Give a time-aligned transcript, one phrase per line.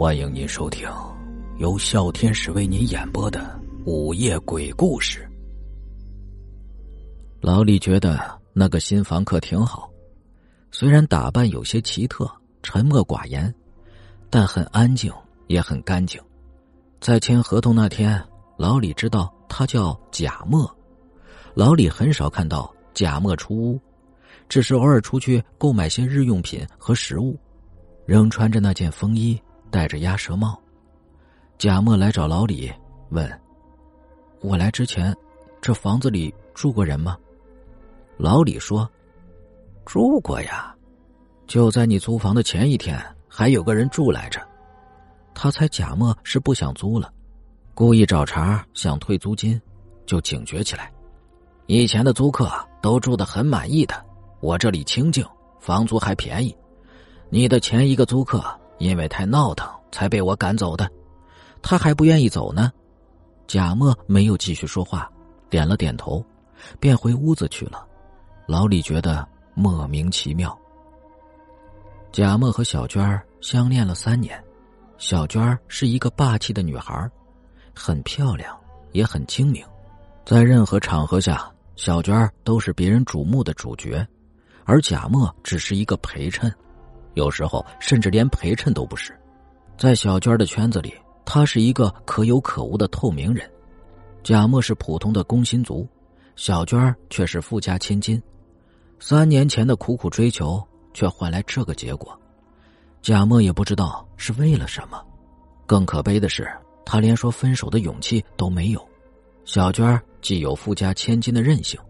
[0.00, 0.88] 欢迎您收听
[1.58, 5.28] 由笑天使为您演播的午夜鬼故事。
[7.38, 8.18] 老李觉得
[8.54, 9.90] 那个新房客挺好，
[10.70, 12.26] 虽然打扮有些奇特、
[12.62, 13.54] 沉默寡言，
[14.30, 15.12] 但很安静，
[15.48, 16.18] 也很干净。
[16.98, 18.24] 在签合同那天，
[18.56, 20.74] 老李知道他叫贾墨。
[21.52, 23.78] 老李很少看到贾墨出屋，
[24.48, 27.38] 只是偶尔出去购买些日用品和食物，
[28.06, 29.38] 仍穿着那件风衣，
[29.70, 30.60] 戴着鸭舌帽。
[31.58, 32.72] 贾墨来找老李，
[33.10, 33.40] 问
[34.40, 35.16] ：“我来之前，
[35.60, 37.16] 这房子里住过人吗？”
[38.16, 38.88] 老李说
[39.84, 40.74] ：“住过呀，
[41.46, 44.40] 就在你租房的前一天，还有个人住来着。”
[45.34, 47.12] 他猜贾墨是不想租了，
[47.74, 49.60] 故意找茬想退租金，
[50.04, 50.92] 就警觉起来。
[51.66, 52.50] 以前的租客
[52.82, 53.94] 都住得很满意的，
[54.40, 55.24] 我这里清静，
[55.60, 56.54] 房租还便宜。
[57.28, 58.44] 你的前一个租客
[58.80, 60.90] 因为太闹腾，才被我赶走的，
[61.62, 62.72] 他还不愿意走呢。
[63.46, 65.08] 贾墨没有继续说话，
[65.48, 66.24] 点了点头，
[66.80, 67.86] 便回屋子去了。
[68.46, 70.58] 老李觉得莫名其妙。
[72.10, 74.42] 贾墨和小娟儿相恋了三年。
[74.98, 77.10] 小娟儿是一个霸气的女孩，
[77.74, 78.58] 很漂亮，
[78.92, 79.64] 也很精明，
[80.24, 84.06] 在任何场合下，小娟儿都是别人瞩目的主角，
[84.64, 86.52] 而贾墨只是一个陪衬，
[87.14, 89.12] 有时候甚至连陪衬都不是。
[89.76, 90.94] 在小娟的圈子里，
[91.24, 93.48] 他是一个可有可无的透明人。
[94.22, 95.88] 贾默是普通的工薪族，
[96.36, 98.22] 小娟却是富家千金。
[98.98, 102.18] 三年前的苦苦追求，却换来这个结果。
[103.00, 105.02] 贾默也不知道是为了什么，
[105.66, 106.46] 更可悲的是，
[106.84, 108.86] 他连说分手的勇气都没有。
[109.46, 111.80] 小娟既有富家千金的任性，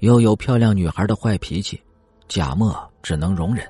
[0.00, 1.80] 又有漂亮女孩的坏脾气，
[2.26, 3.64] 贾默只能容忍，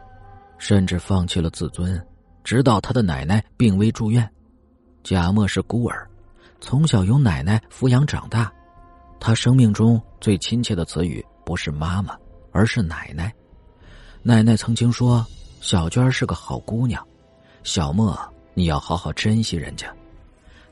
[0.58, 2.04] 甚至放弃了自尊，
[2.44, 4.28] 直到他的奶奶病危住院。
[5.02, 6.08] 贾默是孤儿，
[6.60, 8.52] 从小由奶奶抚养长大，
[9.20, 12.16] 他生命中最亲切的词语不是妈妈，
[12.52, 13.32] 而是奶奶。
[14.22, 15.24] 奶奶曾经说。
[15.58, 17.04] 小娟是个好姑娘，
[17.64, 18.16] 小莫，
[18.54, 19.92] 你要好好珍惜人家。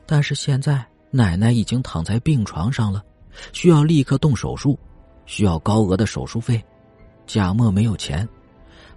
[0.05, 3.03] 但是现在奶奶已经躺在病床上了，
[3.51, 4.79] 需要立刻动手术，
[5.25, 6.63] 需要高额的手术费。
[7.27, 8.29] 贾墨没有钱，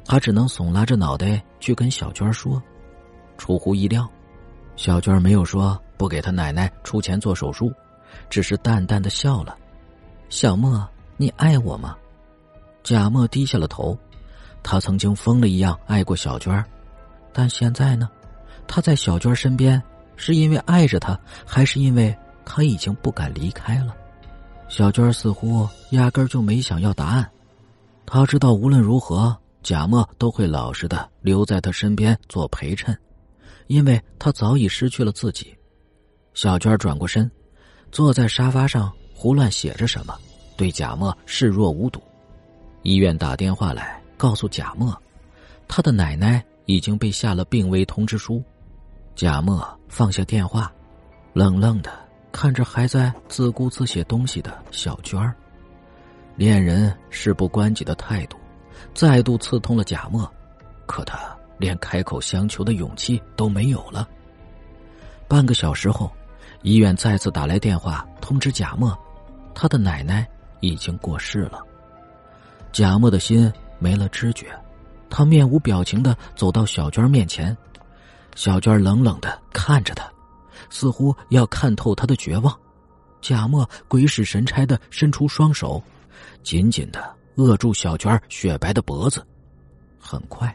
[0.08, 2.60] 他只能耸拉着脑袋去跟小娟说。
[3.36, 4.08] 出乎意料，
[4.74, 7.70] 小娟没有说不给他奶奶出钱做手术，
[8.30, 9.54] 只是淡淡的笑了。
[10.30, 10.88] 小莫，
[11.18, 11.94] 你爱我吗？
[12.82, 13.96] 贾莫低下了头。
[14.62, 16.64] 他曾经疯了一样爱过小娟，
[17.30, 18.08] 但现在呢？
[18.66, 19.80] 他在小娟身边，
[20.16, 23.94] 是因为爱着她，还是因为他已经不敢离开了？
[24.68, 27.30] 小娟似乎压根就没想要答案。
[28.06, 32.96] 他知道无论如何，贾墨都会老实的留在他身边做陪衬，
[33.66, 35.56] 因为他早已失去了自己。
[36.34, 37.30] 小娟转过身，
[37.92, 40.18] 坐在沙发上胡乱写着什么，
[40.56, 42.02] 对贾墨视若无睹。
[42.82, 43.96] 医院打电话来。
[44.18, 45.00] 告诉贾墨，
[45.68, 48.42] 他的奶奶已经被下了病危通知书。
[49.14, 50.72] 贾墨放下电话，
[51.32, 51.92] 冷冷的
[52.32, 55.32] 看着还在自顾自写东西的小娟。
[56.34, 58.36] 恋人事不关己的态度，
[58.94, 60.30] 再度刺痛了贾墨。
[60.86, 61.18] 可他
[61.58, 64.08] 连开口相求的勇气都没有了。
[65.28, 66.10] 半个小时后，
[66.62, 68.96] 医院再次打来电话通知贾墨，
[69.54, 70.26] 他的奶奶
[70.60, 71.60] 已经过世了。
[72.72, 73.52] 贾墨的心。
[73.80, 74.48] 没了知觉，
[75.08, 77.56] 他面无表情的走到小娟面前，
[78.34, 80.10] 小娟冷冷的看着他，
[80.68, 82.52] 似乎要看透他的绝望。
[83.20, 85.80] 贾墨鬼使神差的伸出双手，
[86.42, 87.08] 紧紧的
[87.38, 89.24] 扼住小娟雪白的脖子。
[90.00, 90.52] 很快，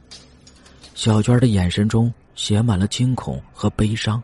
[0.94, 4.22] 小娟的眼神中写满了惊恐和悲伤，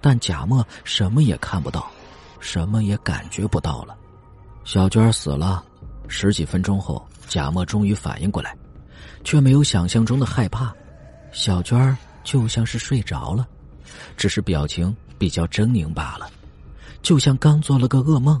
[0.00, 1.90] 但贾墨什么也看不到，
[2.38, 3.96] 什么也感觉不到了。
[4.62, 5.64] 小娟死了，
[6.06, 7.04] 十几分钟后。
[7.26, 8.56] 贾墨终于反应过来，
[9.22, 10.72] 却没有想象中的害怕。
[11.30, 11.94] 小娟
[12.24, 13.46] 就像是睡着了，
[14.16, 16.30] 只是表情比较狰狞罢了，
[17.02, 18.40] 就像刚做了个噩梦。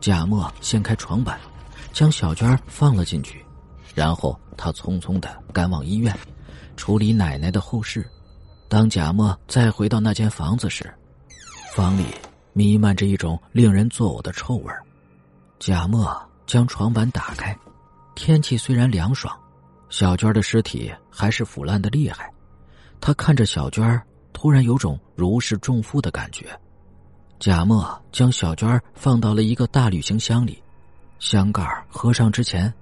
[0.00, 1.38] 贾墨掀开床板，
[1.92, 3.44] 将小娟放了进去，
[3.94, 6.16] 然后他匆匆的赶往医院，
[6.76, 8.08] 处理奶奶的后事。
[8.68, 10.92] 当贾默再回到那间房子时，
[11.74, 12.04] 房里
[12.52, 14.72] 弥漫着一种令人作呕的臭味
[15.58, 16.16] 贾默
[16.46, 17.56] 将床板打开。
[18.14, 19.36] 天气虽然凉爽，
[19.88, 22.30] 小娟的尸体还是腐烂的厉害。
[23.00, 24.00] 他看着小娟，
[24.32, 26.46] 突然有种如释重负的感觉。
[27.38, 30.62] 贾默将小娟放到了一个大旅行箱里，
[31.20, 32.72] 箱盖合上之前，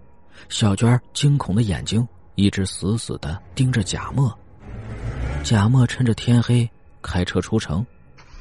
[0.48, 2.06] 小娟惊恐的眼睛
[2.36, 4.32] 一直死死的盯着贾墨。
[5.42, 6.68] 贾墨趁着天黑
[7.02, 7.84] 开车出城，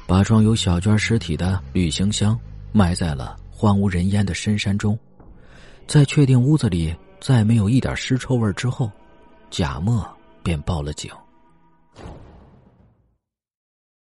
[0.06, 2.38] 把装有小娟尸体的旅行箱
[2.70, 4.96] 埋在了荒无人烟的深山中。
[5.86, 8.90] 在确定屋子里再没有一点尸臭味之后，
[9.50, 10.08] 贾墨
[10.44, 11.10] 便报了警。